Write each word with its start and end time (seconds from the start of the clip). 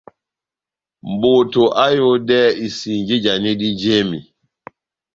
Moto 1.19 1.63
aháyodɛ 1.81 2.39
isinji 2.65 3.15
ijanidi 3.19 3.67
jémi. 3.81 4.19